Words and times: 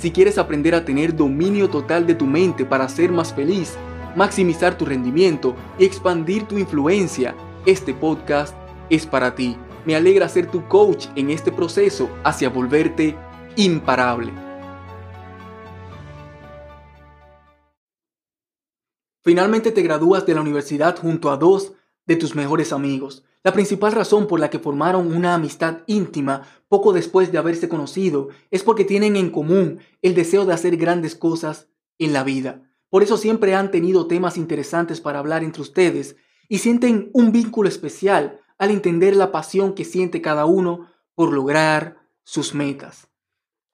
Si 0.00 0.12
quieres 0.12 0.38
aprender 0.38 0.74
a 0.74 0.82
tener 0.82 1.14
dominio 1.14 1.68
total 1.68 2.06
de 2.06 2.14
tu 2.14 2.24
mente 2.24 2.64
para 2.64 2.88
ser 2.88 3.12
más 3.12 3.34
feliz, 3.34 3.76
maximizar 4.16 4.78
tu 4.78 4.86
rendimiento 4.86 5.54
y 5.78 5.84
expandir 5.84 6.44
tu 6.44 6.56
influencia, 6.56 7.34
este 7.66 7.92
podcast 7.92 8.56
es 8.88 9.04
para 9.04 9.34
ti. 9.34 9.58
Me 9.84 9.94
alegra 9.94 10.26
ser 10.30 10.50
tu 10.50 10.66
coach 10.68 11.08
en 11.16 11.28
este 11.28 11.52
proceso 11.52 12.08
hacia 12.24 12.48
volverte 12.48 13.14
imparable. 13.56 14.32
Finalmente 19.22 19.70
te 19.70 19.82
gradúas 19.82 20.24
de 20.24 20.34
la 20.34 20.40
universidad 20.40 20.98
junto 20.98 21.30
a 21.30 21.36
dos 21.36 21.74
de 22.06 22.16
tus 22.16 22.34
mejores 22.34 22.72
amigos. 22.72 23.22
La 23.42 23.52
principal 23.52 23.92
razón 23.92 24.26
por 24.26 24.38
la 24.38 24.50
que 24.50 24.58
formaron 24.58 25.14
una 25.14 25.34
amistad 25.34 25.78
íntima 25.86 26.42
poco 26.68 26.92
después 26.92 27.32
de 27.32 27.38
haberse 27.38 27.68
conocido 27.68 28.28
es 28.50 28.62
porque 28.62 28.84
tienen 28.84 29.16
en 29.16 29.30
común 29.30 29.78
el 30.02 30.14
deseo 30.14 30.44
de 30.44 30.52
hacer 30.52 30.76
grandes 30.76 31.14
cosas 31.16 31.68
en 31.98 32.12
la 32.12 32.22
vida. 32.22 32.62
Por 32.90 33.02
eso 33.02 33.16
siempre 33.16 33.54
han 33.54 33.70
tenido 33.70 34.06
temas 34.06 34.36
interesantes 34.36 35.00
para 35.00 35.20
hablar 35.20 35.42
entre 35.42 35.62
ustedes 35.62 36.16
y 36.48 36.58
sienten 36.58 37.10
un 37.14 37.32
vínculo 37.32 37.68
especial 37.68 38.40
al 38.58 38.70
entender 38.70 39.16
la 39.16 39.32
pasión 39.32 39.74
que 39.74 39.84
siente 39.86 40.20
cada 40.20 40.44
uno 40.44 40.88
por 41.14 41.32
lograr 41.32 41.96
sus 42.24 42.54
metas. 42.54 43.08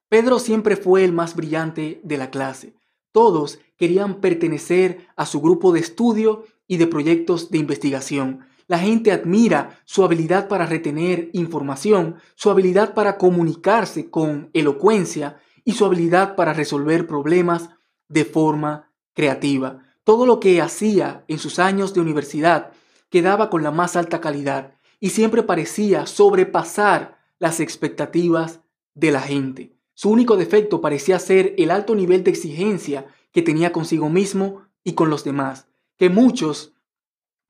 Pedro 0.08 0.38
siempre 0.38 0.76
fue 0.76 1.02
el 1.02 1.12
más 1.12 1.34
brillante 1.34 2.00
de 2.04 2.18
la 2.18 2.30
clase. 2.30 2.74
Todos 3.10 3.58
querían 3.76 4.20
pertenecer 4.20 5.08
a 5.16 5.26
su 5.26 5.40
grupo 5.40 5.72
de 5.72 5.80
estudio 5.80 6.44
y 6.68 6.76
de 6.76 6.86
proyectos 6.86 7.50
de 7.50 7.58
investigación. 7.58 8.46
La 8.68 8.78
gente 8.78 9.12
admira 9.12 9.80
su 9.84 10.04
habilidad 10.04 10.48
para 10.48 10.66
retener 10.66 11.30
información, 11.32 12.16
su 12.34 12.50
habilidad 12.50 12.94
para 12.94 13.16
comunicarse 13.16 14.10
con 14.10 14.50
elocuencia 14.52 15.38
y 15.64 15.72
su 15.72 15.84
habilidad 15.84 16.34
para 16.34 16.52
resolver 16.52 17.06
problemas 17.06 17.70
de 18.08 18.24
forma 18.24 18.90
creativa. 19.14 19.84
Todo 20.04 20.26
lo 20.26 20.40
que 20.40 20.60
hacía 20.60 21.24
en 21.28 21.38
sus 21.38 21.58
años 21.58 21.94
de 21.94 22.00
universidad 22.00 22.72
quedaba 23.08 23.50
con 23.50 23.62
la 23.62 23.70
más 23.70 23.96
alta 23.96 24.20
calidad 24.20 24.74
y 25.00 25.10
siempre 25.10 25.42
parecía 25.42 26.06
sobrepasar 26.06 27.18
las 27.38 27.60
expectativas 27.60 28.60
de 28.94 29.10
la 29.10 29.20
gente. 29.20 29.76
Su 29.94 30.10
único 30.10 30.36
defecto 30.36 30.80
parecía 30.80 31.18
ser 31.18 31.54
el 31.58 31.70
alto 31.70 31.94
nivel 31.94 32.24
de 32.24 32.30
exigencia 32.30 33.06
que 33.32 33.42
tenía 33.42 33.72
consigo 33.72 34.08
mismo 34.08 34.62
y 34.84 34.92
con 34.92 35.10
los 35.10 35.24
demás, 35.24 35.68
que 35.96 36.10
muchos 36.10 36.75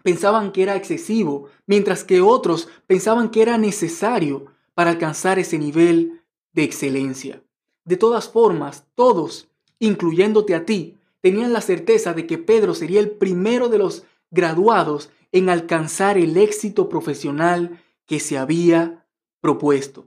pensaban 0.07 0.53
que 0.53 0.63
era 0.63 0.77
excesivo, 0.77 1.49
mientras 1.67 2.05
que 2.05 2.21
otros 2.21 2.69
pensaban 2.87 3.29
que 3.29 3.43
era 3.43 3.59
necesario 3.59 4.47
para 4.73 4.91
alcanzar 4.91 5.41
ese 5.41 5.59
nivel 5.59 6.23
de 6.53 6.63
excelencia. 6.63 7.43
De 7.85 7.97
todas 7.97 8.29
formas, 8.29 8.87
todos, 8.95 9.49
incluyéndote 9.81 10.55
a 10.55 10.65
ti, 10.65 10.97
tenían 11.21 11.53
la 11.53 11.61
certeza 11.61 12.15
de 12.15 12.25
que 12.25 12.39
Pedro 12.39 12.73
sería 12.73 13.01
el 13.01 13.11
primero 13.11 13.69
de 13.69 13.79
los 13.79 14.05
graduados 14.31 15.11
en 15.33 15.49
alcanzar 15.49 16.19
el 16.19 16.37
éxito 16.37 16.89
profesional 16.89 17.83
que 18.07 18.21
se 18.21 18.39
había 18.39 19.05
propuesto. 19.41 20.07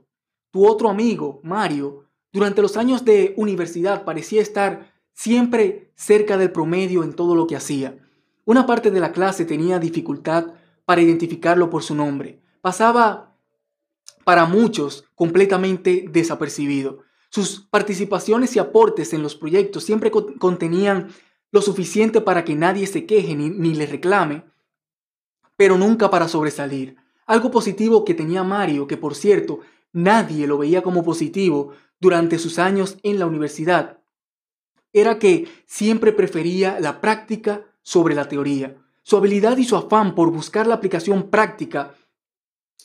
Tu 0.50 0.66
otro 0.66 0.88
amigo, 0.88 1.40
Mario, 1.42 2.06
durante 2.32 2.62
los 2.62 2.78
años 2.78 3.04
de 3.04 3.34
universidad 3.36 4.06
parecía 4.06 4.40
estar 4.40 4.94
siempre 5.12 5.90
cerca 5.94 6.38
del 6.38 6.52
promedio 6.52 7.04
en 7.04 7.12
todo 7.12 7.34
lo 7.34 7.46
que 7.46 7.56
hacía. 7.56 7.98
Una 8.50 8.66
parte 8.66 8.90
de 8.90 8.98
la 8.98 9.12
clase 9.12 9.44
tenía 9.44 9.78
dificultad 9.78 10.54
para 10.84 11.00
identificarlo 11.00 11.70
por 11.70 11.84
su 11.84 11.94
nombre. 11.94 12.40
Pasaba 12.60 13.36
para 14.24 14.44
muchos 14.44 15.04
completamente 15.14 16.06
desapercibido. 16.10 16.98
Sus 17.28 17.60
participaciones 17.60 18.56
y 18.56 18.58
aportes 18.58 19.12
en 19.12 19.22
los 19.22 19.36
proyectos 19.36 19.84
siempre 19.84 20.10
contenían 20.10 21.10
lo 21.52 21.62
suficiente 21.62 22.20
para 22.20 22.44
que 22.44 22.56
nadie 22.56 22.88
se 22.88 23.06
queje 23.06 23.36
ni, 23.36 23.50
ni 23.50 23.72
le 23.72 23.86
reclame, 23.86 24.42
pero 25.54 25.78
nunca 25.78 26.10
para 26.10 26.26
sobresalir. 26.26 26.96
Algo 27.26 27.52
positivo 27.52 28.04
que 28.04 28.14
tenía 28.14 28.42
Mario, 28.42 28.88
que 28.88 28.96
por 28.96 29.14
cierto, 29.14 29.60
nadie 29.92 30.48
lo 30.48 30.58
veía 30.58 30.82
como 30.82 31.04
positivo 31.04 31.70
durante 32.00 32.36
sus 32.36 32.58
años 32.58 32.98
en 33.04 33.20
la 33.20 33.26
universidad, 33.26 34.00
era 34.92 35.20
que 35.20 35.46
siempre 35.66 36.12
prefería 36.12 36.80
la 36.80 37.00
práctica 37.00 37.69
sobre 37.90 38.14
la 38.14 38.28
teoría. 38.28 38.76
Su 39.02 39.16
habilidad 39.16 39.56
y 39.56 39.64
su 39.64 39.74
afán 39.74 40.14
por 40.14 40.30
buscar 40.30 40.68
la 40.68 40.76
aplicación 40.76 41.28
práctica 41.28 41.92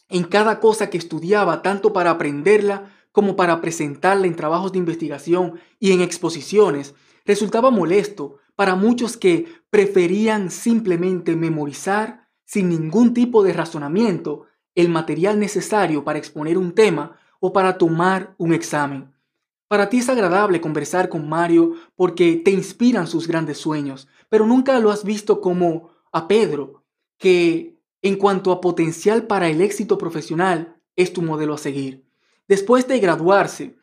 en 0.10 0.24
cada 0.24 0.60
cosa 0.60 0.90
que 0.90 0.98
estudiaba, 0.98 1.62
tanto 1.62 1.94
para 1.94 2.10
aprenderla 2.10 2.92
como 3.12 3.36
para 3.36 3.62
presentarla 3.62 4.26
en 4.26 4.36
trabajos 4.36 4.72
de 4.72 4.80
investigación 4.80 5.60
y 5.80 5.92
en 5.92 6.02
exposiciones, 6.02 6.96
resultaba 7.24 7.70
molesto 7.70 8.38
para 8.56 8.74
muchos 8.74 9.16
que 9.16 9.46
preferían 9.70 10.50
simplemente 10.50 11.36
memorizar 11.36 12.28
sin 12.44 12.70
ningún 12.70 13.14
tipo 13.14 13.44
de 13.44 13.54
razonamiento 13.54 14.48
el 14.74 14.90
material 14.90 15.40
necesario 15.40 16.04
para 16.04 16.18
exponer 16.18 16.58
un 16.58 16.74
tema 16.74 17.20
o 17.40 17.54
para 17.54 17.78
tomar 17.78 18.34
un 18.40 18.56
examen. 18.56 19.15
Para 19.68 19.90
ti 19.90 19.98
es 19.98 20.10
agradable 20.10 20.62
conversar 20.62 21.10
con 21.10 21.28
Mario 21.28 21.74
porque 21.96 22.36
te 22.36 22.52
inspiran 22.52 23.08
sus 23.08 23.28
grandes 23.28 23.58
sueños, 23.58 24.08
pero 24.30 24.46
nunca 24.46 24.80
lo 24.80 24.92
has 24.92 25.04
visto 25.04 25.42
como 25.42 25.90
a 26.12 26.28
Pedro, 26.28 26.84
que 27.18 27.80
en 28.04 28.18
cuanto 28.18 28.52
a 28.52 28.62
potencial 28.62 29.26
para 29.26 29.50
el 29.50 29.62
éxito 29.62 29.98
profesional 29.98 30.80
es 30.96 31.14
tu 31.14 31.24
modelo 31.24 31.56
a 31.56 31.58
seguir. 31.58 32.06
Después 32.48 32.88
de 32.88 33.00
graduarse, 33.00 33.76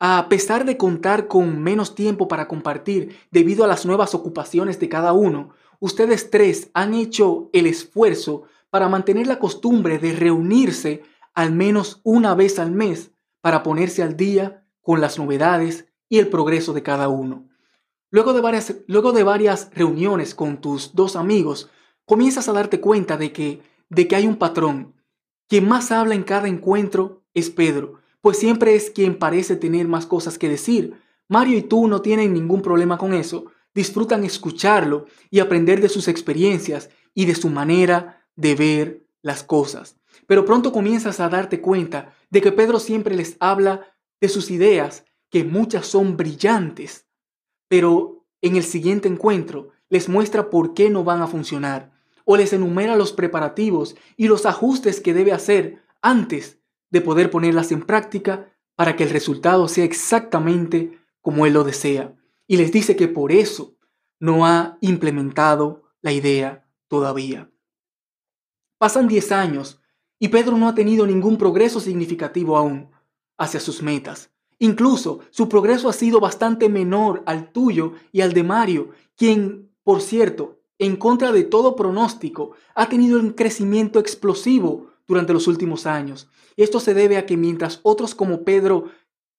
a 0.00 0.28
pesar 0.30 0.64
de 0.64 0.78
contar 0.78 1.28
con 1.28 1.62
menos 1.62 1.94
tiempo 1.94 2.28
para 2.28 2.48
compartir 2.48 3.16
debido 3.30 3.64
a 3.64 3.68
las 3.68 3.84
nuevas 3.84 4.14
ocupaciones 4.14 4.80
de 4.80 4.88
cada 4.88 5.12
uno, 5.12 5.50
ustedes 5.80 6.30
tres 6.30 6.70
han 6.72 6.94
hecho 6.94 7.50
el 7.52 7.66
esfuerzo 7.66 8.44
para 8.70 8.88
mantener 8.88 9.26
la 9.26 9.38
costumbre 9.38 9.98
de 9.98 10.14
reunirse 10.14 11.02
al 11.34 11.52
menos 11.52 12.00
una 12.04 12.34
vez 12.34 12.58
al 12.58 12.72
mes 12.72 13.10
para 13.42 13.62
ponerse 13.62 14.02
al 14.02 14.16
día 14.16 14.65
con 14.86 15.00
las 15.00 15.18
novedades 15.18 15.88
y 16.08 16.20
el 16.20 16.28
progreso 16.28 16.72
de 16.72 16.84
cada 16.84 17.08
uno. 17.08 17.48
Luego 18.12 18.32
de, 18.34 18.40
varias, 18.40 18.76
luego 18.86 19.10
de 19.10 19.24
varias 19.24 19.68
reuniones 19.74 20.32
con 20.32 20.60
tus 20.60 20.94
dos 20.94 21.16
amigos, 21.16 21.68
comienzas 22.04 22.48
a 22.48 22.52
darte 22.52 22.80
cuenta 22.80 23.16
de 23.16 23.32
que, 23.32 23.62
de 23.88 24.06
que 24.06 24.14
hay 24.14 24.28
un 24.28 24.36
patrón. 24.36 24.94
Quien 25.48 25.66
más 25.66 25.90
habla 25.90 26.14
en 26.14 26.22
cada 26.22 26.46
encuentro 26.46 27.24
es 27.34 27.50
Pedro, 27.50 27.94
pues 28.20 28.38
siempre 28.38 28.76
es 28.76 28.90
quien 28.90 29.18
parece 29.18 29.56
tener 29.56 29.88
más 29.88 30.06
cosas 30.06 30.38
que 30.38 30.48
decir. 30.48 30.94
Mario 31.26 31.58
y 31.58 31.62
tú 31.62 31.88
no 31.88 32.00
tienen 32.00 32.32
ningún 32.32 32.62
problema 32.62 32.96
con 32.96 33.12
eso, 33.12 33.46
disfrutan 33.74 34.22
escucharlo 34.22 35.06
y 35.30 35.40
aprender 35.40 35.80
de 35.80 35.88
sus 35.88 36.06
experiencias 36.06 36.90
y 37.12 37.24
de 37.24 37.34
su 37.34 37.50
manera 37.50 38.24
de 38.36 38.54
ver 38.54 39.06
las 39.20 39.42
cosas. 39.42 39.96
Pero 40.28 40.44
pronto 40.44 40.70
comienzas 40.70 41.18
a 41.18 41.28
darte 41.28 41.60
cuenta 41.60 42.14
de 42.30 42.40
que 42.40 42.52
Pedro 42.52 42.78
siempre 42.78 43.16
les 43.16 43.36
habla 43.40 43.95
de 44.20 44.28
sus 44.28 44.50
ideas, 44.50 45.04
que 45.30 45.44
muchas 45.44 45.86
son 45.86 46.16
brillantes, 46.16 47.06
pero 47.68 48.24
en 48.42 48.56
el 48.56 48.62
siguiente 48.62 49.08
encuentro 49.08 49.70
les 49.88 50.08
muestra 50.08 50.50
por 50.50 50.74
qué 50.74 50.90
no 50.90 51.04
van 51.04 51.22
a 51.22 51.26
funcionar, 51.26 51.92
o 52.24 52.36
les 52.36 52.52
enumera 52.52 52.96
los 52.96 53.12
preparativos 53.12 53.96
y 54.16 54.28
los 54.28 54.46
ajustes 54.46 55.00
que 55.00 55.14
debe 55.14 55.32
hacer 55.32 55.82
antes 56.02 56.58
de 56.90 57.00
poder 57.00 57.30
ponerlas 57.30 57.72
en 57.72 57.82
práctica 57.82 58.52
para 58.74 58.96
que 58.96 59.04
el 59.04 59.10
resultado 59.10 59.68
sea 59.68 59.84
exactamente 59.84 60.98
como 61.20 61.46
él 61.46 61.54
lo 61.54 61.64
desea. 61.64 62.14
Y 62.46 62.56
les 62.56 62.72
dice 62.72 62.96
que 62.96 63.08
por 63.08 63.32
eso 63.32 63.76
no 64.20 64.46
ha 64.46 64.78
implementado 64.80 65.82
la 66.00 66.12
idea 66.12 66.68
todavía. 66.88 67.50
Pasan 68.78 69.08
10 69.08 69.32
años 69.32 69.80
y 70.18 70.28
Pedro 70.28 70.56
no 70.56 70.68
ha 70.68 70.74
tenido 70.74 71.06
ningún 71.06 71.38
progreso 71.38 71.80
significativo 71.80 72.56
aún 72.56 72.90
hacia 73.38 73.60
sus 73.60 73.82
metas. 73.82 74.30
Incluso 74.58 75.20
su 75.30 75.48
progreso 75.48 75.88
ha 75.88 75.92
sido 75.92 76.20
bastante 76.20 76.68
menor 76.68 77.22
al 77.26 77.52
tuyo 77.52 77.92
y 78.12 78.22
al 78.22 78.32
de 78.32 78.42
Mario, 78.42 78.90
quien, 79.16 79.70
por 79.84 80.00
cierto, 80.00 80.60
en 80.78 80.96
contra 80.96 81.32
de 81.32 81.44
todo 81.44 81.76
pronóstico, 81.76 82.52
ha 82.74 82.88
tenido 82.88 83.18
un 83.18 83.30
crecimiento 83.30 83.98
explosivo 83.98 84.88
durante 85.06 85.32
los 85.32 85.46
últimos 85.46 85.86
años. 85.86 86.28
Esto 86.56 86.80
se 86.80 86.94
debe 86.94 87.16
a 87.16 87.26
que 87.26 87.36
mientras 87.36 87.80
otros 87.82 88.14
como 88.14 88.44
Pedro 88.44 88.90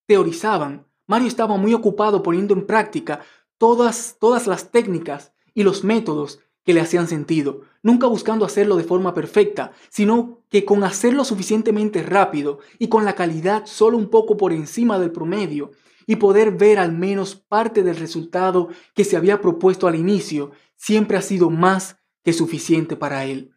teorizaban, 0.05 0.85
Mario 1.07 1.27
estaba 1.27 1.57
muy 1.57 1.73
ocupado 1.73 2.21
poniendo 2.21 2.53
en 2.53 2.65
práctica 2.65 3.21
todas, 3.57 4.17
todas 4.19 4.45
las 4.45 4.71
técnicas 4.71 5.33
y 5.53 5.63
los 5.63 5.83
métodos 5.83 6.39
que 6.67 6.73
le 6.73 6.81
hacían 6.81 7.07
sentido, 7.07 7.61
nunca 7.81 8.07
buscando 8.07 8.43
hacerlo 8.43 8.75
de 8.75 8.83
forma 8.83 9.13
perfecta, 9.13 9.71
sino 9.87 10.41
que 10.49 10.65
con 10.65 10.83
hacerlo 10.83 11.23
suficientemente 11.23 12.03
rápido 12.03 12.59
y 12.77 12.89
con 12.89 13.05
la 13.05 13.15
calidad 13.15 13.65
solo 13.65 13.97
un 13.97 14.09
poco 14.09 14.35
por 14.35 14.51
encima 14.51 14.99
del 14.99 15.13
promedio, 15.13 15.71
y 16.05 16.17
poder 16.17 16.51
ver 16.51 16.77
al 16.77 16.91
menos 16.91 17.35
parte 17.35 17.83
del 17.83 17.95
resultado 17.95 18.67
que 18.93 19.05
se 19.05 19.15
había 19.15 19.39
propuesto 19.39 19.87
al 19.87 19.95
inicio, 19.95 20.51
siempre 20.75 21.15
ha 21.15 21.21
sido 21.21 21.49
más 21.49 21.99
que 22.21 22.33
suficiente 22.33 22.97
para 22.97 23.23
él. 23.23 23.53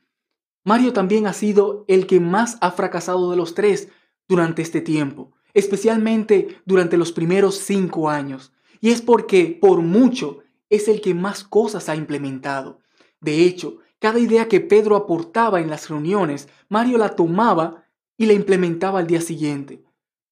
Mario 0.62 0.92
también 0.92 1.26
ha 1.26 1.32
sido 1.32 1.84
el 1.88 2.06
que 2.06 2.20
más 2.20 2.58
ha 2.60 2.70
fracasado 2.70 3.28
de 3.32 3.36
los 3.36 3.54
tres 3.54 3.88
durante 4.28 4.62
este 4.62 4.80
tiempo, 4.80 5.32
especialmente 5.52 6.60
durante 6.64 6.96
los 6.96 7.10
primeros 7.10 7.56
cinco 7.56 8.08
años. 8.08 8.52
Y 8.80 8.90
es 8.90 9.02
porque, 9.02 9.58
por 9.60 9.82
mucho, 9.82 10.44
es 10.68 10.86
el 10.86 11.00
que 11.00 11.12
más 11.12 11.42
cosas 11.42 11.88
ha 11.88 11.96
implementado. 11.96 12.79
De 13.20 13.44
hecho, 13.44 13.78
cada 13.98 14.18
idea 14.18 14.48
que 14.48 14.60
Pedro 14.60 14.96
aportaba 14.96 15.60
en 15.60 15.68
las 15.68 15.88
reuniones, 15.88 16.48
Mario 16.68 16.98
la 16.98 17.10
tomaba 17.16 17.84
y 18.16 18.26
la 18.26 18.32
implementaba 18.32 18.98
al 18.98 19.06
día 19.06 19.20
siguiente. 19.20 19.84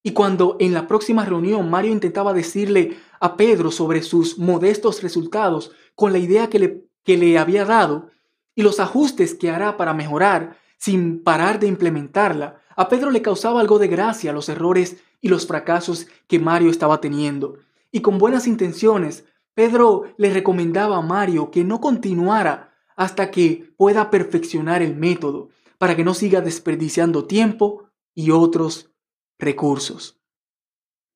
Y 0.03 0.13
cuando 0.13 0.57
en 0.59 0.73
la 0.73 0.87
próxima 0.87 1.25
reunión 1.25 1.69
Mario 1.71 1.93
intentaba 1.93 2.33
decirle 2.33 2.97
a 3.21 3.37
Pedro 3.37 3.71
sobre 3.71 4.03
sus 4.03 4.39
modestos 4.39 5.03
resultados 5.03 5.73
con 5.95 6.13
la 6.13 6.19
idea 6.19 6.49
que 6.49 6.59
le, 6.59 6.85
que 7.05 7.17
le 7.17 7.39
había 7.39 7.65
dado 7.65 8.11
y 8.55 8.63
los 8.63 8.81
ajustes 8.81 9.35
que 9.35 9.51
hará 9.51 9.77
para 9.77 9.93
mejorar 9.93 10.57
sin 10.79 11.23
parar 11.23 11.59
de 11.59 11.67
implementarla, 11.67 12.61
a 12.77 12.89
Pedro 12.89 13.11
le 13.11 13.23
causaba 13.23 13.61
algo 13.61 13.79
de 13.79 13.89
gracia 13.89 14.33
los 14.33 14.49
errores 14.49 14.97
y 15.21 15.29
los 15.29 15.47
fracasos 15.47 16.07
que 16.27 16.39
Mario 16.39 16.71
estaba 16.71 17.01
teniendo. 17.01 17.57
Y 17.91 18.01
con 18.01 18.19
buenas 18.19 18.47
intenciones, 18.47 19.25
Pedro 19.55 20.05
le 20.17 20.33
recomendaba 20.33 20.97
a 20.97 21.03
Mario 21.03 21.51
que 21.51 21.65
no 21.65 21.81
continuara 21.81 22.68
hasta 22.99 23.31
que 23.31 23.73
pueda 23.77 24.11
perfeccionar 24.11 24.83
el 24.83 24.97
método, 24.97 25.51
para 25.79 25.95
que 25.95 26.03
no 26.03 26.15
siga 26.15 26.41
desperdiciando 26.41 27.27
tiempo 27.27 27.85
y 28.13 28.33
otros 28.33 28.91
recursos. 29.39 30.19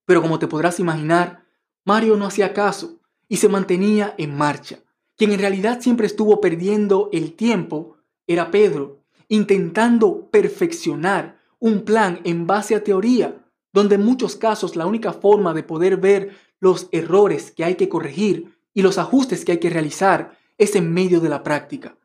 Pero 0.06 0.22
como 0.22 0.38
te 0.38 0.46
podrás 0.46 0.78
imaginar, 0.78 1.44
Mario 1.84 2.16
no 2.16 2.26
hacía 2.26 2.52
caso 2.52 3.00
y 3.28 3.38
se 3.38 3.48
mantenía 3.48 4.14
en 4.16 4.36
marcha. 4.36 4.78
Quien 5.16 5.32
en 5.32 5.40
realidad 5.40 5.80
siempre 5.80 6.06
estuvo 6.06 6.40
perdiendo 6.40 7.08
el 7.12 7.34
tiempo 7.34 7.96
era 8.28 8.52
Pedro, 8.52 9.02
intentando 9.26 10.30
perfeccionar 10.30 11.40
un 11.58 11.82
plan 11.84 12.20
en 12.22 12.46
base 12.46 12.76
a 12.76 12.84
teoría 12.84 13.44
donde 13.72 13.96
en 13.96 14.04
muchos 14.04 14.36
casos 14.36 14.76
la 14.76 14.86
única 14.86 15.12
forma 15.12 15.52
de 15.52 15.64
poder 15.64 15.96
ver 15.96 16.36
los 16.60 16.88
errores 16.92 17.50
que 17.50 17.64
hay 17.64 17.74
que 17.74 17.88
corregir 17.88 18.56
y 18.72 18.82
los 18.82 18.98
ajustes 18.98 19.44
que 19.44 19.52
hay 19.52 19.58
que 19.58 19.70
realizar 19.70 20.38
es 20.58 20.76
en 20.76 20.92
medio 20.92 21.20
de 21.20 21.28
la 21.28 21.42
práctica. 21.42 21.96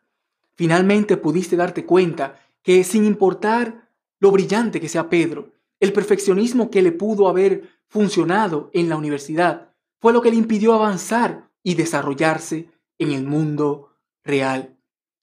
Finalmente 0.56 1.18
pudiste 1.18 1.56
darte 1.56 1.86
cuenta 1.86 2.40
que 2.64 2.84
sin 2.84 3.06
importar 3.06 3.90
lo 4.20 4.32
brillante 4.32 4.82
que 4.82 4.90
sea 4.90 5.10
Pedro, 5.10 5.52
el 5.80 5.94
perfeccionismo 5.94 6.72
que 6.72 6.82
le 6.82 6.92
pudo 6.92 7.28
haber 7.28 7.70
funcionado 7.88 8.70
en 8.74 8.90
la 8.90 8.98
universidad 8.98 9.74
fue 10.00 10.14
lo 10.14 10.22
que 10.22 10.32
le 10.32 10.38
impidió 10.38 10.74
avanzar 10.74 11.50
y 11.64 11.76
desarrollarse 11.76 12.70
en 12.98 13.12
el 13.12 13.24
mundo 13.24 13.90
real. 14.24 14.78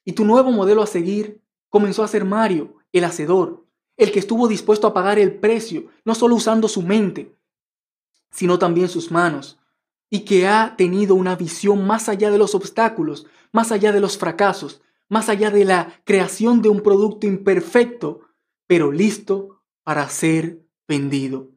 Y 0.05 0.13
tu 0.13 0.25
nuevo 0.25 0.53
modelo 0.53 0.83
a 0.83 0.87
seguir 0.87 1.43
comenzó 1.69 2.05
a 2.05 2.09
ser 2.09 2.25
Mario, 2.25 2.77
el 2.93 3.05
hacedor, 3.05 3.67
el 3.97 4.13
que 4.13 4.19
estuvo 4.19 4.49
dispuesto 4.49 4.87
a 4.87 4.95
pagar 4.95 5.19
el 5.19 5.35
precio, 5.39 5.87
no 6.05 6.15
solo 6.15 6.35
usando 6.37 6.69
su 6.69 6.83
mente, 6.83 7.37
sino 8.31 8.59
también 8.59 8.89
sus 8.89 9.11
manos, 9.11 9.59
y 10.15 10.21
que 10.21 10.47
ha 10.47 10.77
tenido 10.77 11.17
una 11.17 11.35
visión 11.35 11.89
más 11.89 12.09
allá 12.09 12.31
de 12.31 12.39
los 12.39 12.55
obstáculos, 12.55 13.27
más 13.51 13.73
allá 13.73 13.91
de 13.91 13.99
los 13.99 14.17
fracasos, 14.17 14.81
más 15.09 15.29
allá 15.29 15.51
de 15.51 15.65
la 15.65 16.01
creación 16.05 16.63
de 16.63 16.69
un 16.69 16.83
producto 16.83 17.27
imperfecto, 17.27 18.21
pero 18.69 18.93
listo 18.93 19.65
para 19.83 20.09
ser 20.09 20.61
vendido. 20.87 21.51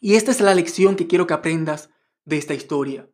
Y 0.00 0.14
esta 0.14 0.30
es 0.30 0.40
la 0.40 0.54
lección 0.54 0.96
que 0.96 1.06
quiero 1.06 1.26
que 1.26 1.34
aprendas 1.34 1.90
de 2.24 2.38
esta 2.38 2.54
historia. 2.54 3.10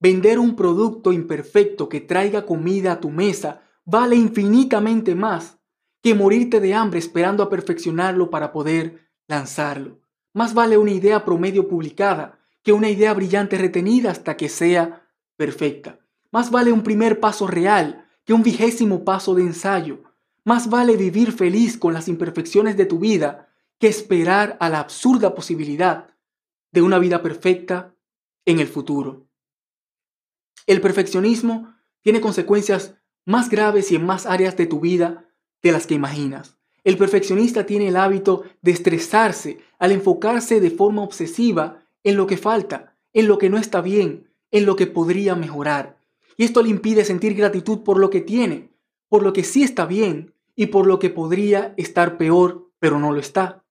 Vender 0.00 0.38
un 0.38 0.54
producto 0.54 1.10
imperfecto 1.14 1.88
que 1.88 2.02
traiga 2.02 2.44
comida 2.44 2.92
a 2.92 3.00
tu 3.00 3.08
mesa 3.08 3.62
vale 3.86 4.16
infinitamente 4.16 5.14
más 5.14 5.56
que 6.02 6.14
morirte 6.14 6.60
de 6.60 6.74
hambre 6.74 6.98
esperando 6.98 7.42
a 7.42 7.48
perfeccionarlo 7.48 8.28
para 8.28 8.52
poder 8.52 9.08
lanzarlo. 9.26 9.98
Más 10.34 10.52
vale 10.52 10.76
una 10.76 10.90
idea 10.90 11.24
promedio 11.24 11.66
publicada 11.66 12.38
que 12.66 12.72
una 12.72 12.90
idea 12.90 13.14
brillante 13.14 13.58
retenida 13.58 14.10
hasta 14.10 14.36
que 14.36 14.48
sea 14.48 15.08
perfecta. 15.36 16.00
Más 16.32 16.50
vale 16.50 16.72
un 16.72 16.82
primer 16.82 17.20
paso 17.20 17.46
real 17.46 18.08
que 18.24 18.32
un 18.32 18.42
vigésimo 18.42 19.04
paso 19.04 19.36
de 19.36 19.42
ensayo. 19.42 20.02
Más 20.42 20.68
vale 20.68 20.96
vivir 20.96 21.30
feliz 21.30 21.78
con 21.78 21.94
las 21.94 22.08
imperfecciones 22.08 22.76
de 22.76 22.84
tu 22.84 22.98
vida 22.98 23.52
que 23.78 23.86
esperar 23.86 24.56
a 24.58 24.68
la 24.68 24.80
absurda 24.80 25.32
posibilidad 25.32 26.08
de 26.72 26.82
una 26.82 26.98
vida 26.98 27.22
perfecta 27.22 27.94
en 28.44 28.58
el 28.58 28.66
futuro. 28.66 29.28
El 30.66 30.80
perfeccionismo 30.80 31.72
tiene 32.00 32.20
consecuencias 32.20 32.96
más 33.24 33.48
graves 33.48 33.92
y 33.92 33.94
en 33.94 34.04
más 34.04 34.26
áreas 34.26 34.56
de 34.56 34.66
tu 34.66 34.80
vida 34.80 35.30
de 35.62 35.70
las 35.70 35.86
que 35.86 35.94
imaginas. 35.94 36.56
El 36.82 36.98
perfeccionista 36.98 37.64
tiene 37.64 37.86
el 37.86 37.96
hábito 37.96 38.42
de 38.60 38.72
estresarse 38.72 39.60
al 39.78 39.92
enfocarse 39.92 40.60
de 40.60 40.72
forma 40.72 41.04
obsesiva 41.04 41.85
en 42.06 42.16
lo 42.16 42.28
que 42.28 42.36
falta, 42.36 42.96
en 43.12 43.26
lo 43.26 43.36
que 43.36 43.50
no 43.50 43.58
está 43.58 43.80
bien, 43.80 44.30
en 44.52 44.64
lo 44.64 44.76
que 44.76 44.86
podría 44.86 45.34
mejorar. 45.34 45.98
Y 46.36 46.44
esto 46.44 46.62
le 46.62 46.68
impide 46.68 47.04
sentir 47.04 47.34
gratitud 47.34 47.80
por 47.82 47.98
lo 47.98 48.10
que 48.10 48.20
tiene, 48.20 48.70
por 49.08 49.24
lo 49.24 49.32
que 49.32 49.42
sí 49.42 49.64
está 49.64 49.86
bien 49.86 50.32
y 50.54 50.66
por 50.66 50.86
lo 50.86 51.00
que 51.00 51.10
podría 51.10 51.74
estar 51.76 52.16
peor, 52.16 52.70
pero 52.78 53.00
no 53.00 53.10
lo 53.10 53.18
está, 53.18 53.64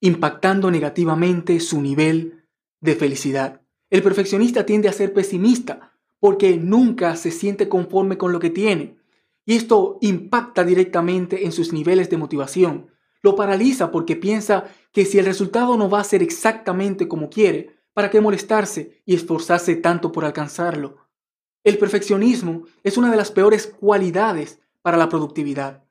impactando 0.00 0.70
negativamente 0.70 1.58
su 1.58 1.82
nivel 1.82 2.44
de 2.80 2.94
felicidad. 2.94 3.62
El 3.90 4.04
perfeccionista 4.04 4.64
tiende 4.64 4.88
a 4.88 4.92
ser 4.92 5.12
pesimista 5.12 5.92
porque 6.20 6.56
nunca 6.58 7.16
se 7.16 7.32
siente 7.32 7.68
conforme 7.68 8.16
con 8.16 8.32
lo 8.32 8.38
que 8.38 8.50
tiene 8.50 8.96
y 9.44 9.56
esto 9.56 9.98
impacta 10.02 10.62
directamente 10.62 11.44
en 11.44 11.50
sus 11.50 11.72
niveles 11.72 12.08
de 12.10 12.16
motivación. 12.16 12.91
Lo 13.22 13.36
paraliza 13.36 13.90
porque 13.90 14.16
piensa 14.16 14.64
que 14.92 15.04
si 15.04 15.18
el 15.18 15.24
resultado 15.24 15.76
no 15.76 15.88
va 15.88 16.00
a 16.00 16.04
ser 16.04 16.22
exactamente 16.22 17.08
como 17.08 17.30
quiere, 17.30 17.76
¿para 17.94 18.10
qué 18.10 18.20
molestarse 18.20 19.02
y 19.06 19.14
esforzarse 19.14 19.76
tanto 19.76 20.12
por 20.12 20.24
alcanzarlo? 20.24 20.96
El 21.64 21.78
perfeccionismo 21.78 22.64
es 22.82 22.96
una 22.96 23.10
de 23.10 23.16
las 23.16 23.30
peores 23.30 23.66
cualidades 23.66 24.60
para 24.82 24.96
la 24.96 25.08
productividad, 25.08 25.84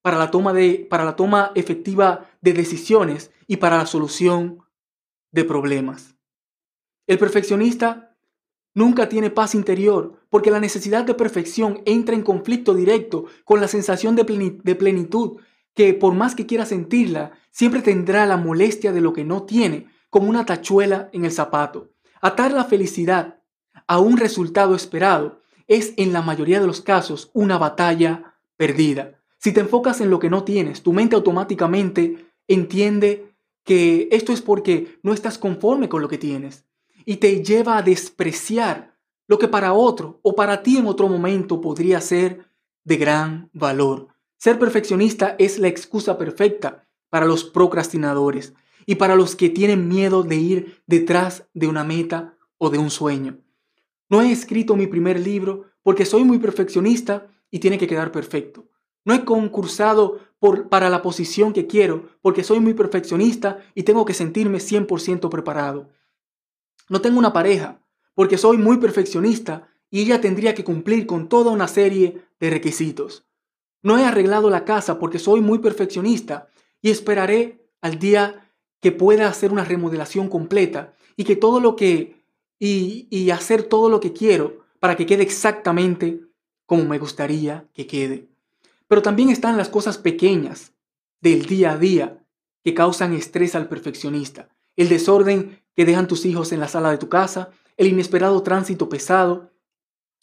para 0.00 0.16
la 0.16 0.30
toma, 0.30 0.54
de, 0.54 0.86
para 0.88 1.04
la 1.04 1.16
toma 1.16 1.52
efectiva 1.54 2.30
de 2.40 2.54
decisiones 2.54 3.30
y 3.46 3.58
para 3.58 3.76
la 3.76 3.86
solución 3.86 4.60
de 5.30 5.44
problemas. 5.44 6.16
El 7.06 7.18
perfeccionista 7.18 8.08
Nunca 8.78 9.08
tiene 9.08 9.30
paz 9.30 9.56
interior 9.56 10.20
porque 10.30 10.52
la 10.52 10.60
necesidad 10.60 11.02
de 11.02 11.14
perfección 11.14 11.82
entra 11.84 12.14
en 12.14 12.22
conflicto 12.22 12.74
directo 12.74 13.24
con 13.44 13.60
la 13.60 13.66
sensación 13.66 14.14
de, 14.14 14.24
plenitud 14.24 15.40
que 15.78 15.94
por 15.94 16.12
más 16.12 16.34
que 16.34 16.44
quiera 16.44 16.66
sentirla, 16.66 17.30
siempre 17.52 17.82
tendrá 17.82 18.26
la 18.26 18.36
molestia 18.36 18.90
de 18.90 19.00
lo 19.00 19.12
que 19.12 19.22
no 19.22 19.44
tiene, 19.44 19.86
como 20.10 20.28
una 20.28 20.44
tachuela 20.44 21.08
en 21.12 21.24
el 21.24 21.30
zapato. 21.30 21.92
Atar 22.20 22.50
la 22.50 22.64
felicidad 22.64 23.44
a 23.86 24.00
un 24.00 24.16
resultado 24.16 24.74
esperado 24.74 25.40
es 25.68 25.94
en 25.96 26.12
la 26.12 26.20
mayoría 26.20 26.58
de 26.58 26.66
los 26.66 26.80
casos 26.80 27.30
una 27.32 27.58
batalla 27.58 28.34
perdida. 28.56 29.20
Si 29.38 29.52
te 29.52 29.60
enfocas 29.60 30.00
en 30.00 30.10
lo 30.10 30.18
que 30.18 30.30
no 30.30 30.42
tienes, 30.42 30.82
tu 30.82 30.92
mente 30.92 31.14
automáticamente 31.14 32.26
entiende 32.48 33.32
que 33.62 34.08
esto 34.10 34.32
es 34.32 34.42
porque 34.42 34.98
no 35.04 35.12
estás 35.12 35.38
conforme 35.38 35.88
con 35.88 36.02
lo 36.02 36.08
que 36.08 36.18
tienes 36.18 36.64
y 37.04 37.18
te 37.18 37.44
lleva 37.44 37.78
a 37.78 37.82
despreciar 37.82 38.96
lo 39.28 39.38
que 39.38 39.46
para 39.46 39.74
otro 39.74 40.18
o 40.24 40.34
para 40.34 40.60
ti 40.64 40.76
en 40.76 40.86
otro 40.86 41.06
momento 41.06 41.60
podría 41.60 42.00
ser 42.00 42.50
de 42.82 42.96
gran 42.96 43.48
valor. 43.52 44.17
Ser 44.38 44.58
perfeccionista 44.58 45.34
es 45.38 45.58
la 45.58 45.66
excusa 45.66 46.16
perfecta 46.16 46.88
para 47.10 47.26
los 47.26 47.42
procrastinadores 47.44 48.54
y 48.86 48.94
para 48.94 49.16
los 49.16 49.34
que 49.34 49.50
tienen 49.50 49.88
miedo 49.88 50.22
de 50.22 50.36
ir 50.36 50.82
detrás 50.86 51.48
de 51.54 51.66
una 51.66 51.82
meta 51.82 52.38
o 52.56 52.70
de 52.70 52.78
un 52.78 52.90
sueño. 52.90 53.38
No 54.08 54.22
he 54.22 54.30
escrito 54.30 54.76
mi 54.76 54.86
primer 54.86 55.18
libro 55.18 55.66
porque 55.82 56.06
soy 56.06 56.22
muy 56.22 56.38
perfeccionista 56.38 57.26
y 57.50 57.58
tiene 57.58 57.78
que 57.78 57.88
quedar 57.88 58.12
perfecto. 58.12 58.68
No 59.04 59.12
he 59.12 59.24
concursado 59.24 60.20
para 60.70 60.88
la 60.88 61.02
posición 61.02 61.52
que 61.52 61.66
quiero 61.66 62.08
porque 62.22 62.44
soy 62.44 62.60
muy 62.60 62.74
perfeccionista 62.74 63.58
y 63.74 63.82
tengo 63.82 64.04
que 64.04 64.14
sentirme 64.14 64.58
100% 64.58 65.28
preparado. 65.28 65.88
No 66.88 67.00
tengo 67.00 67.18
una 67.18 67.32
pareja 67.32 67.82
porque 68.14 68.38
soy 68.38 68.56
muy 68.56 68.78
perfeccionista 68.78 69.68
y 69.90 70.02
ella 70.02 70.20
tendría 70.20 70.54
que 70.54 70.64
cumplir 70.64 71.06
con 71.06 71.28
toda 71.28 71.50
una 71.50 71.66
serie 71.66 72.22
de 72.38 72.50
requisitos. 72.50 73.27
No 73.82 73.98
he 73.98 74.04
arreglado 74.04 74.50
la 74.50 74.64
casa 74.64 74.98
porque 74.98 75.18
soy 75.18 75.40
muy 75.40 75.58
perfeccionista 75.58 76.48
y 76.80 76.90
esperaré 76.90 77.64
al 77.80 77.98
día 77.98 78.52
que 78.80 78.92
pueda 78.92 79.28
hacer 79.28 79.52
una 79.52 79.64
remodelación 79.64 80.28
completa 80.28 80.94
y 81.16 81.24
que 81.24 81.36
todo 81.36 81.60
lo 81.60 81.76
que 81.76 82.16
y, 82.58 83.06
y 83.10 83.30
hacer 83.30 83.62
todo 83.62 83.88
lo 83.88 84.00
que 84.00 84.12
quiero 84.12 84.64
para 84.80 84.96
que 84.96 85.06
quede 85.06 85.22
exactamente 85.22 86.20
como 86.66 86.84
me 86.84 86.98
gustaría 86.98 87.66
que 87.72 87.86
quede. 87.86 88.28
Pero 88.88 89.02
también 89.02 89.30
están 89.30 89.56
las 89.56 89.68
cosas 89.68 89.98
pequeñas 89.98 90.72
del 91.20 91.46
día 91.46 91.72
a 91.72 91.78
día 91.78 92.24
que 92.64 92.74
causan 92.74 93.14
estrés 93.14 93.54
al 93.54 93.68
perfeccionista. 93.68 94.48
El 94.76 94.88
desorden 94.88 95.62
que 95.74 95.84
dejan 95.84 96.08
tus 96.08 96.24
hijos 96.26 96.52
en 96.52 96.60
la 96.60 96.68
sala 96.68 96.90
de 96.90 96.98
tu 96.98 97.08
casa, 97.08 97.50
el 97.76 97.86
inesperado 97.86 98.42
tránsito 98.42 98.88
pesado, 98.88 99.50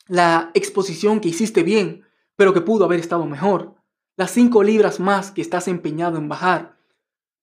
la 0.07 0.51
exposición 0.53 1.19
que 1.19 1.29
hiciste 1.29 1.63
bien, 1.63 2.03
pero 2.35 2.53
que 2.53 2.61
pudo 2.61 2.85
haber 2.85 2.99
estado 2.99 3.25
mejor, 3.25 3.75
las 4.17 4.31
cinco 4.31 4.63
libras 4.63 4.99
más 4.99 5.31
que 5.31 5.41
estás 5.41 5.67
empeñado 5.67 6.17
en 6.17 6.29
bajar, 6.29 6.77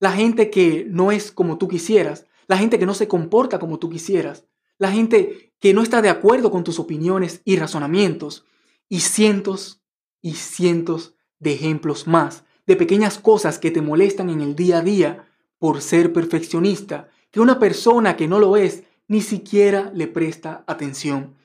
la 0.01 0.13
gente 0.13 0.51
que 0.51 0.87
no 0.89 1.13
es 1.13 1.31
como 1.31 1.59
tú 1.59 1.69
quisieras, 1.69 2.27
la 2.47 2.59
gente 2.59 2.79
que 2.79 2.87
no 2.87 2.95
se 2.95 3.09
comporta 3.09 3.59
como 3.59 3.79
tú 3.79 3.89
quisieras, 3.91 4.47
la 4.79 4.91
gente 4.91 5.53
que 5.61 5.75
no 5.75 5.83
está 5.83 6.03
de 6.03 6.09
acuerdo 6.09 6.51
con 6.51 6.65
tus 6.65 6.79
opiniones 6.79 7.41
y 7.45 7.57
razonamientos, 7.57 8.45
y 8.89 9.01
cientos 9.01 9.81
y 10.21 10.35
cientos 10.35 11.15
de 11.39 11.55
ejemplos 11.55 12.07
más, 12.07 12.45
de 12.67 12.77
pequeñas 12.77 13.19
cosas 13.19 13.59
que 13.59 13.71
te 13.71 13.81
molestan 13.81 14.29
en 14.29 14.41
el 14.41 14.55
día 14.55 14.79
a 14.79 14.83
día 14.83 15.29
por 15.59 15.81
ser 15.81 16.13
perfeccionista, 16.13 17.09
que 17.31 17.41
una 17.41 17.59
persona 17.59 18.17
que 18.17 18.29
no 18.29 18.39
lo 18.39 18.57
es 18.57 18.83
ni 19.09 19.21
siquiera 19.21 19.91
le 19.95 20.09
presta 20.09 20.65
atención. 20.67 21.37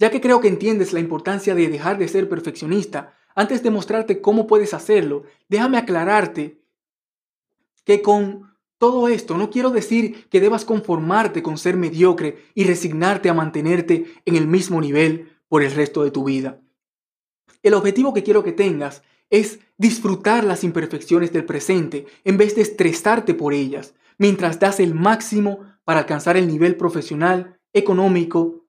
Ya 0.00 0.10
que 0.10 0.22
creo 0.22 0.40
que 0.40 0.48
entiendes 0.48 0.94
la 0.94 1.00
importancia 1.00 1.54
de 1.54 1.68
dejar 1.68 1.98
de 1.98 2.08
ser 2.08 2.26
perfeccionista, 2.26 3.14
antes 3.34 3.62
de 3.62 3.70
mostrarte 3.70 4.22
cómo 4.22 4.46
puedes 4.46 4.72
hacerlo, 4.72 5.24
déjame 5.50 5.76
aclararte 5.76 6.62
que 7.84 8.00
con 8.00 8.56
todo 8.78 9.08
esto 9.08 9.36
no 9.36 9.50
quiero 9.50 9.68
decir 9.68 10.26
que 10.30 10.40
debas 10.40 10.64
conformarte 10.64 11.42
con 11.42 11.58
ser 11.58 11.76
mediocre 11.76 12.46
y 12.54 12.64
resignarte 12.64 13.28
a 13.28 13.34
mantenerte 13.34 14.06
en 14.24 14.36
el 14.36 14.46
mismo 14.46 14.80
nivel 14.80 15.36
por 15.48 15.62
el 15.62 15.70
resto 15.70 16.02
de 16.02 16.10
tu 16.10 16.24
vida. 16.24 16.62
El 17.62 17.74
objetivo 17.74 18.14
que 18.14 18.22
quiero 18.22 18.42
que 18.42 18.52
tengas 18.52 19.02
es 19.28 19.60
disfrutar 19.76 20.44
las 20.44 20.64
imperfecciones 20.64 21.30
del 21.30 21.44
presente 21.44 22.06
en 22.24 22.38
vez 22.38 22.56
de 22.56 22.62
estresarte 22.62 23.34
por 23.34 23.52
ellas, 23.52 23.92
mientras 24.16 24.58
das 24.58 24.80
el 24.80 24.94
máximo 24.94 25.60
para 25.84 26.00
alcanzar 26.00 26.38
el 26.38 26.48
nivel 26.48 26.76
profesional, 26.76 27.60
económico, 27.74 28.64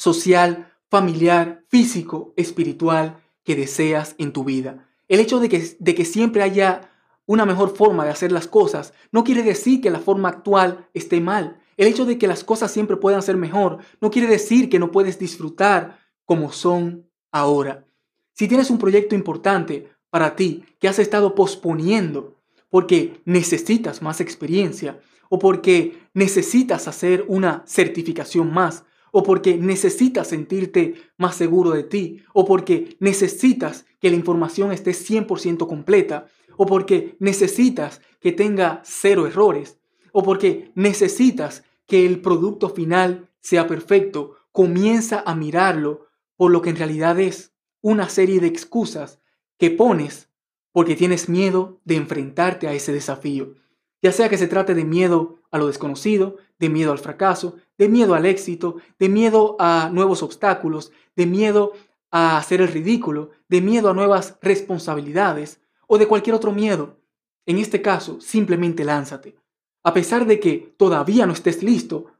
social, 0.00 0.72
familiar, 0.88 1.62
físico, 1.68 2.32
espiritual 2.34 3.22
que 3.44 3.54
deseas 3.54 4.14
en 4.16 4.32
tu 4.32 4.44
vida. 4.44 4.88
El 5.08 5.20
hecho 5.20 5.40
de 5.40 5.50
que, 5.50 5.76
de 5.78 5.94
que 5.94 6.06
siempre 6.06 6.42
haya 6.42 6.90
una 7.26 7.44
mejor 7.44 7.76
forma 7.76 8.06
de 8.06 8.10
hacer 8.10 8.32
las 8.32 8.46
cosas 8.46 8.94
no 9.12 9.24
quiere 9.24 9.42
decir 9.42 9.82
que 9.82 9.90
la 9.90 9.98
forma 9.98 10.30
actual 10.30 10.88
esté 10.94 11.20
mal. 11.20 11.60
El 11.76 11.86
hecho 11.86 12.06
de 12.06 12.16
que 12.16 12.26
las 12.26 12.44
cosas 12.44 12.70
siempre 12.70 12.96
puedan 12.96 13.20
ser 13.20 13.36
mejor 13.36 13.80
no 14.00 14.10
quiere 14.10 14.26
decir 14.26 14.70
que 14.70 14.78
no 14.78 14.90
puedes 14.90 15.18
disfrutar 15.18 15.98
como 16.24 16.50
son 16.50 17.06
ahora. 17.30 17.84
Si 18.32 18.48
tienes 18.48 18.70
un 18.70 18.78
proyecto 18.78 19.14
importante 19.14 19.92
para 20.08 20.34
ti 20.34 20.64
que 20.78 20.88
has 20.88 20.98
estado 20.98 21.34
posponiendo 21.34 22.38
porque 22.70 23.20
necesitas 23.26 24.00
más 24.00 24.22
experiencia 24.22 24.98
o 25.28 25.38
porque 25.38 25.98
necesitas 26.14 26.88
hacer 26.88 27.26
una 27.28 27.64
certificación 27.66 28.50
más 28.50 28.84
o 29.12 29.22
porque 29.22 29.56
necesitas 29.56 30.28
sentirte 30.28 30.94
más 31.16 31.36
seguro 31.36 31.70
de 31.70 31.82
ti 31.82 32.22
o 32.32 32.44
porque 32.44 32.96
necesitas 33.00 33.86
que 34.00 34.10
la 34.10 34.16
información 34.16 34.72
esté 34.72 34.92
100% 34.92 35.66
completa 35.66 36.26
o 36.56 36.66
porque 36.66 37.16
necesitas 37.20 38.02
que 38.20 38.32
tenga 38.32 38.82
cero 38.84 39.26
errores, 39.26 39.78
o 40.12 40.22
porque 40.22 40.72
necesitas 40.74 41.64
que 41.86 42.04
el 42.04 42.20
producto 42.20 42.68
final 42.68 43.30
sea 43.40 43.66
perfecto, 43.66 44.36
comienza 44.52 45.22
a 45.24 45.34
mirarlo 45.34 46.08
por 46.36 46.50
lo 46.50 46.60
que 46.60 46.68
en 46.68 46.76
realidad 46.76 47.18
es 47.18 47.54
una 47.80 48.10
serie 48.10 48.40
de 48.40 48.48
excusas 48.48 49.20
que 49.56 49.70
pones 49.70 50.28
porque 50.72 50.96
tienes 50.96 51.28
miedo 51.30 51.80
de 51.84 51.96
enfrentarte 51.96 52.68
a 52.68 52.74
ese 52.74 52.92
desafío. 52.92 53.54
Ya 54.02 54.12
sea 54.12 54.28
que 54.28 54.38
se 54.38 54.46
trate 54.46 54.74
de 54.74 54.84
miedo 54.84 55.38
a 55.50 55.58
lo 55.58 55.66
desconocido, 55.66 56.36
de 56.58 56.68
miedo 56.68 56.92
al 56.92 56.98
fracaso, 56.98 57.56
de 57.80 57.88
miedo 57.88 58.14
al 58.14 58.26
éxito, 58.26 58.76
de 58.98 59.08
miedo 59.08 59.56
a 59.58 59.88
nuevos 59.90 60.22
obstáculos, 60.22 60.92
de 61.16 61.24
miedo 61.24 61.72
a 62.10 62.36
hacer 62.36 62.60
el 62.60 62.68
ridículo, 62.68 63.30
de 63.48 63.62
miedo 63.62 63.88
a 63.88 63.94
nuevas 63.94 64.36
responsabilidades, 64.42 65.62
o 65.86 65.96
de 65.96 66.06
cualquier 66.06 66.36
otro 66.36 66.52
miedo. 66.52 66.98
En 67.46 67.56
este 67.56 67.80
caso, 67.80 68.20
simplemente 68.20 68.84
lánzate. 68.84 69.34
A 69.82 69.94
pesar 69.94 70.26
de 70.26 70.38
que 70.40 70.74
todavía 70.76 71.24
no 71.24 71.32
estés 71.32 71.62
listo, 71.62 72.12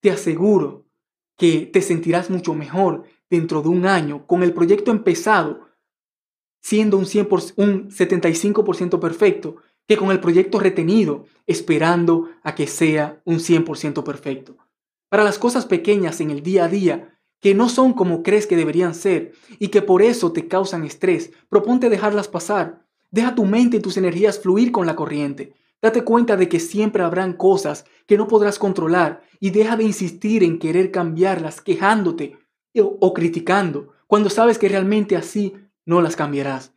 te 0.00 0.10
aseguro 0.10 0.84
que 1.36 1.60
te 1.72 1.80
sentirás 1.80 2.28
mucho 2.28 2.52
mejor 2.52 3.04
dentro 3.30 3.62
de 3.62 3.68
un 3.68 3.86
año 3.86 4.26
con 4.26 4.42
el 4.42 4.52
proyecto 4.52 4.90
empezado 4.90 5.60
siendo 6.60 6.98
un, 6.98 7.04
100%, 7.04 7.54
un 7.56 7.88
75% 7.88 8.98
perfecto 8.98 9.58
que 9.86 9.96
con 9.96 10.10
el 10.10 10.18
proyecto 10.18 10.58
retenido 10.58 11.26
esperando 11.46 12.30
a 12.42 12.56
que 12.56 12.66
sea 12.66 13.22
un 13.24 13.36
100% 13.36 14.02
perfecto. 14.02 14.56
Para 15.14 15.22
las 15.22 15.38
cosas 15.38 15.64
pequeñas 15.64 16.20
en 16.20 16.32
el 16.32 16.42
día 16.42 16.64
a 16.64 16.68
día 16.68 17.16
que 17.40 17.54
no 17.54 17.68
son 17.68 17.92
como 17.92 18.24
crees 18.24 18.48
que 18.48 18.56
deberían 18.56 18.96
ser 18.96 19.30
y 19.60 19.68
que 19.68 19.80
por 19.80 20.02
eso 20.02 20.32
te 20.32 20.48
causan 20.48 20.82
estrés, 20.82 21.30
proponte 21.48 21.88
dejarlas 21.88 22.26
pasar 22.26 22.84
Deja 23.12 23.36
tu 23.36 23.44
mente 23.44 23.76
y 23.76 23.80
tus 23.80 23.96
energías 23.96 24.40
fluir 24.40 24.72
con 24.72 24.86
la 24.86 24.96
corriente. 24.96 25.54
Date 25.80 26.02
cuenta 26.02 26.36
de 26.36 26.48
que 26.48 26.58
siempre 26.58 27.04
habrán 27.04 27.34
cosas 27.34 27.84
que 28.08 28.16
no 28.16 28.26
podrás 28.26 28.58
controlar 28.58 29.22
y 29.38 29.50
deja 29.50 29.76
de 29.76 29.84
insistir 29.84 30.42
en 30.42 30.58
querer 30.58 30.90
cambiarlas 30.90 31.60
quejándote 31.60 32.36
o, 32.76 33.14
criticando 33.14 33.92
cuando 34.08 34.30
sabes 34.30 34.58
que 34.58 34.68
realmente 34.68 35.14
así 35.16 35.54
no 35.86 36.02
las 36.02 36.16
cambiarás. 36.16 36.72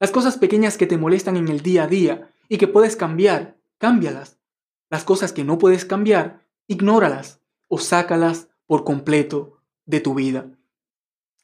Las 0.00 0.12
cosas 0.12 0.38
pequeñas 0.38 0.78
que 0.78 0.86
te 0.86 0.96
molestan 0.96 1.36
en 1.36 1.48
el 1.48 1.60
día 1.60 1.84
a 1.84 1.88
día 1.88 2.30
y 2.48 2.56
que 2.56 2.68
puedes 2.68 2.96
cambiar, 2.96 3.58
cámbialas. 3.76 4.38
Las 4.88 5.04
cosas 5.04 5.34
que 5.34 5.44
no 5.44 5.58
puedes 5.58 5.84
cambiar, 5.84 6.46
ignóralas 6.68 7.41
o 7.74 7.78
sácalas 7.78 8.50
por 8.66 8.84
completo 8.84 9.62
de 9.86 10.00
tu 10.00 10.12
vida. 10.12 10.50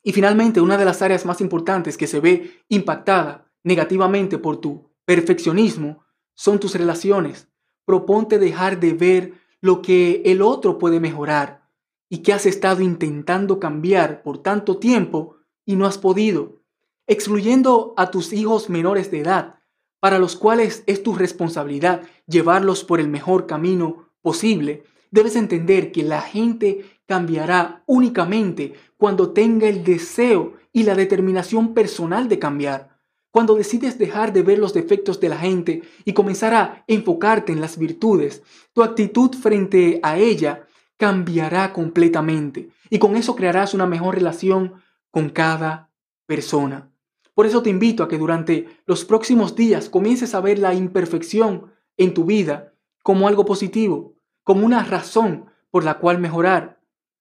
Y 0.03 0.13
finalmente, 0.13 0.61
una 0.61 0.77
de 0.77 0.85
las 0.85 1.01
áreas 1.01 1.25
más 1.25 1.41
importantes 1.41 1.97
que 1.97 2.07
se 2.07 2.21
ve 2.21 2.61
impactada 2.69 3.51
negativamente 3.65 4.37
por 4.37 4.59
tu 4.59 4.91
perfeccionismo 5.07 6.05
son 6.35 6.61
tus 6.61 6.75
relaciones. 6.75 7.49
Proponte 7.87 8.39
dejar 8.39 8.79
de 8.79 8.93
ver 8.93 9.33
lo 9.63 9.81
que 9.81 10.21
el 10.27 10.43
otro 10.43 10.77
puede 10.77 11.01
mejorar 11.01 11.67
y 12.11 12.19
que 12.19 12.35
has 12.35 12.45
estado 12.45 12.83
intentando 12.83 13.59
cambiar 13.59 14.23
por 14.23 14.43
tanto 14.43 14.77
tiempo 14.77 15.37
y 15.65 15.77
no 15.77 15.87
has 15.87 15.97
podido, 15.97 16.61
excluyendo 17.07 17.95
a 17.97 18.11
tus 18.11 18.35
hijos 18.35 18.69
menores 18.69 19.11
de 19.11 19.21
edad, 19.21 19.61
para 19.99 20.19
los 20.19 20.37
cuales 20.37 20.85
es 20.87 21.03
tu 21.03 21.15
responsabilidad 21.15 22.03
llevarlos 22.27 22.85
por 22.85 23.01
el 23.01 23.09
mejor 23.09 23.47
camino 23.47 24.11
posible. 24.21 24.85
Debes 25.11 25.37
entender 25.37 25.93
que 25.93 26.03
la 26.03 26.21
gente 26.21 26.85
cambiará 27.07 27.83
únicamente 27.87 28.75
cuando 28.97 29.33
tenga 29.33 29.69
el 29.69 29.85
deseo 29.85 30.55
y 30.73 30.83
la 30.83 30.95
determinación 30.95 31.75
personal 31.75 32.29
de 32.29 32.39
cambiar. 32.39 32.99
Cuando 33.31 33.55
decides 33.55 33.99
dejar 33.99 34.33
de 34.33 34.43
ver 34.43 34.59
los 34.59 34.75
defectos 34.75 35.21
de 35.21 35.29
la 35.29 35.39
gente 35.39 35.83
y 36.05 36.13
comenzar 36.13 36.55
a 36.55 36.85
enfocarte 36.87 37.53
en 37.53 37.61
las 37.61 37.79
virtudes, 37.79 38.43
tu 38.73 38.83
actitud 38.83 39.35
frente 39.35 40.01
a 40.03 40.19
ella 40.19 40.67
cambiará 40.97 41.73
completamente 41.73 42.71
y 42.91 42.99
con 42.99 43.17
eso 43.17 43.37
crearás 43.37 43.75
una 43.75 43.87
mejor 43.87 44.15
relación 44.15 44.75
con 45.11 45.31
cada 45.31 45.91
persona. 46.27 46.91
Por 47.35 47.47
eso 47.47 47.63
te 47.63 47.71
invito 47.71 48.03
a 48.03 48.09
que 48.09 48.19
durante 48.19 48.67
los 48.85 49.05
próximos 49.05 49.55
días 49.55 49.89
comiences 49.89 50.35
a 50.35 50.41
ver 50.41 50.59
la 50.59 50.75
imperfección 50.75 51.71
en 51.97 52.13
tu 52.13 52.25
vida 52.25 52.75
como 53.03 53.29
algo 53.29 53.45
positivo, 53.45 54.18
como 54.49 54.65
una 54.65 54.83
razón 54.83 55.45
por 55.71 55.85
la 55.85 55.99
cual 55.99 56.19
mejorar 56.19 56.81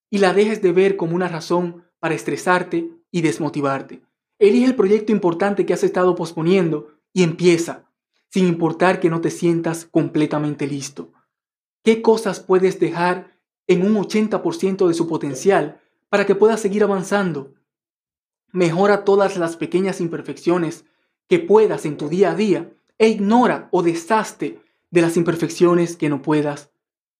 y 0.09 0.19
la 0.19 0.33
dejes 0.33 0.61
de 0.61 0.71
ver 0.71 0.95
como 0.95 1.13
una 1.13 1.27
razón 1.27 1.83
para 1.99 2.15
estresarte 2.15 2.89
y 3.11 3.21
desmotivarte. 3.21 4.01
Elige 4.39 4.63
el 4.63 4.77
proyecto 4.77 5.11
importante 5.11 5.65
que 5.65 5.73
has 5.73 5.83
estado 5.83 6.15
posponiendo 6.15 6.87
y 7.11 7.23
empieza, 7.23 7.91
sin 8.29 8.47
importar 8.47 9.01
que 9.01 9.09
no 9.09 9.19
te 9.19 9.29
sientas 9.29 9.83
completamente 9.83 10.67
listo. 10.67 11.11
¿Qué 11.83 12.01
cosas 12.01 12.39
puedes 12.39 12.79
dejar 12.79 13.37
en 13.67 13.85
un 13.85 13.97
80% 14.01 14.87
de 14.87 14.93
su 14.93 15.09
potencial 15.09 15.81
para 16.07 16.25
que 16.25 16.33
puedas 16.33 16.61
seguir 16.61 16.81
avanzando? 16.81 17.55
Mejora 18.53 19.03
todas 19.03 19.35
las 19.35 19.57
pequeñas 19.57 19.99
imperfecciones 19.99 20.85
que 21.27 21.39
puedas 21.39 21.85
en 21.85 21.97
tu 21.97 22.07
día 22.07 22.31
a 22.31 22.35
día 22.35 22.71
e 22.97 23.09
ignora 23.09 23.67
o 23.71 23.83
deshazte 23.83 24.61
de 24.91 25.01
las 25.01 25.17
imperfecciones 25.17 25.97
que 25.97 26.07
no 26.07 26.21
puedas 26.21 26.71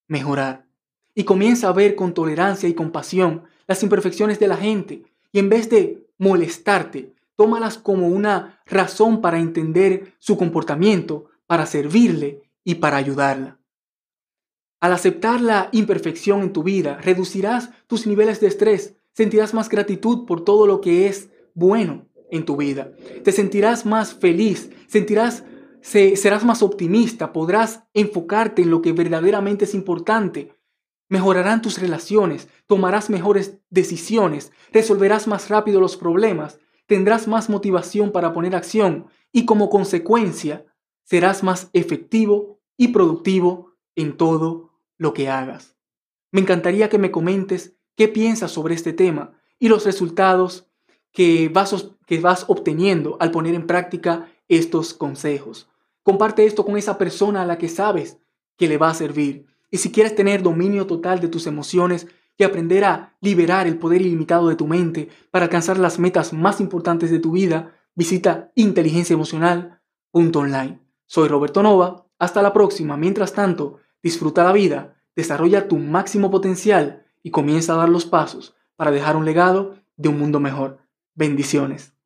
mejorar. 0.08 0.66
Y 1.14 1.24
comienza 1.24 1.68
a 1.68 1.72
ver 1.72 1.94
con 1.94 2.14
tolerancia 2.14 2.68
y 2.68 2.74
compasión 2.74 3.44
las 3.66 3.82
imperfecciones 3.82 4.40
de 4.40 4.48
la 4.48 4.56
gente 4.56 5.04
y 5.30 5.38
en 5.38 5.48
vez 5.48 5.68
de 5.70 6.06
molestarte, 6.18 7.14
tómalas 7.36 7.78
como 7.78 8.08
una 8.08 8.60
razón 8.66 9.20
para 9.20 9.38
entender 9.38 10.14
su 10.18 10.36
comportamiento, 10.36 11.26
para 11.46 11.66
servirle 11.66 12.42
y 12.64 12.76
para 12.76 12.96
ayudarla. 12.96 13.58
Al 14.80 14.92
aceptar 14.92 15.40
la 15.40 15.68
imperfección 15.72 16.42
en 16.42 16.52
tu 16.52 16.62
vida, 16.62 16.98
reducirás 17.02 17.70
tus 17.86 18.06
niveles 18.06 18.40
de 18.40 18.46
estrés, 18.46 18.96
sentirás 19.12 19.54
más 19.54 19.68
gratitud 19.68 20.24
por 20.24 20.44
todo 20.44 20.66
lo 20.66 20.80
que 20.80 21.08
es 21.08 21.30
bueno 21.54 22.06
en 22.30 22.44
tu 22.44 22.56
vida, 22.56 22.92
te 23.24 23.32
sentirás 23.32 23.86
más 23.86 24.14
feliz, 24.14 24.70
sentirás 24.86 25.44
serás 25.82 26.44
más 26.44 26.62
optimista, 26.62 27.32
podrás 27.32 27.84
enfocarte 27.94 28.62
en 28.62 28.70
lo 28.70 28.82
que 28.82 28.92
verdaderamente 28.92 29.64
es 29.64 29.74
importante, 29.74 30.54
mejorarán 31.08 31.62
tus 31.62 31.78
relaciones, 31.78 32.48
tomarás 32.66 33.10
mejores 33.10 33.58
decisiones, 33.70 34.52
resolverás 34.72 35.26
más 35.26 35.48
rápido 35.48 35.80
los 35.80 35.96
problemas, 35.96 36.58
tendrás 36.86 37.28
más 37.28 37.48
motivación 37.48 38.12
para 38.12 38.32
poner 38.32 38.54
acción 38.54 39.06
y 39.32 39.44
como 39.44 39.70
consecuencia 39.70 40.66
serás 41.04 41.42
más 41.42 41.70
efectivo 41.72 42.60
y 42.76 42.88
productivo 42.88 43.74
en 43.96 44.16
todo 44.16 44.74
lo 44.96 45.14
que 45.14 45.28
hagas. 45.28 45.76
Me 46.30 46.40
encantaría 46.40 46.88
que 46.88 46.98
me 46.98 47.10
comentes 47.10 47.76
qué 47.96 48.08
piensas 48.08 48.50
sobre 48.50 48.74
este 48.74 48.92
tema 48.92 49.32
y 49.58 49.68
los 49.68 49.84
resultados 49.84 50.68
que 51.12 51.48
vas, 51.48 51.90
que 52.06 52.20
vas 52.20 52.44
obteniendo 52.48 53.16
al 53.20 53.30
poner 53.30 53.54
en 53.54 53.66
práctica 53.66 54.28
estos 54.48 54.94
consejos. 54.94 55.68
Comparte 56.02 56.46
esto 56.46 56.64
con 56.64 56.76
esa 56.76 56.98
persona 56.98 57.42
a 57.42 57.46
la 57.46 57.58
que 57.58 57.68
sabes 57.68 58.18
que 58.56 58.68
le 58.68 58.78
va 58.78 58.90
a 58.90 58.94
servir. 58.94 59.46
Y 59.70 59.78
si 59.78 59.92
quieres 59.92 60.14
tener 60.14 60.42
dominio 60.42 60.86
total 60.86 61.20
de 61.20 61.28
tus 61.28 61.46
emociones 61.46 62.06
y 62.36 62.44
aprender 62.44 62.84
a 62.84 63.16
liberar 63.20 63.66
el 63.66 63.78
poder 63.78 64.00
ilimitado 64.00 64.48
de 64.48 64.56
tu 64.56 64.66
mente 64.66 65.10
para 65.30 65.44
alcanzar 65.44 65.78
las 65.78 65.98
metas 65.98 66.32
más 66.32 66.60
importantes 66.60 67.10
de 67.10 67.18
tu 67.18 67.32
vida, 67.32 67.74
visita 67.94 68.50
inteligenciaemocional.online. 68.54 70.80
Soy 71.06 71.28
Roberto 71.28 71.62
Nova. 71.62 72.06
Hasta 72.18 72.42
la 72.42 72.52
próxima. 72.52 72.96
Mientras 72.96 73.32
tanto, 73.32 73.78
disfruta 74.02 74.44
la 74.44 74.52
vida, 74.52 74.96
desarrolla 75.14 75.68
tu 75.68 75.78
máximo 75.78 76.30
potencial 76.30 77.04
y 77.22 77.30
comienza 77.30 77.74
a 77.74 77.76
dar 77.76 77.88
los 77.88 78.06
pasos 78.06 78.56
para 78.76 78.90
dejar 78.90 79.16
un 79.16 79.24
legado 79.24 79.76
de 79.96 80.08
un 80.08 80.18
mundo 80.18 80.40
mejor. 80.40 80.78
Bendiciones. 81.14 81.97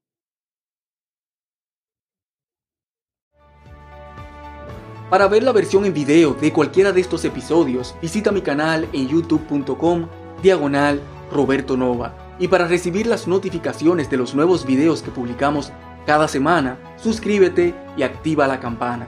Para 5.12 5.28
ver 5.28 5.42
la 5.42 5.52
versión 5.52 5.84
en 5.84 5.92
video 5.92 6.32
de 6.32 6.54
cualquiera 6.54 6.90
de 6.90 7.02
estos 7.02 7.22
episodios, 7.26 7.94
visita 8.00 8.32
mi 8.32 8.40
canal 8.40 8.88
en 8.94 9.08
youtube.com 9.08 10.06
diagonal 10.42 11.02
Roberto 11.30 11.76
Nova. 11.76 12.34
Y 12.38 12.48
para 12.48 12.66
recibir 12.66 13.06
las 13.06 13.28
notificaciones 13.28 14.08
de 14.08 14.16
los 14.16 14.34
nuevos 14.34 14.64
videos 14.64 15.02
que 15.02 15.10
publicamos 15.10 15.70
cada 16.06 16.28
semana, 16.28 16.78
suscríbete 16.96 17.74
y 17.94 18.04
activa 18.04 18.46
la 18.46 18.58
campana. 18.58 19.06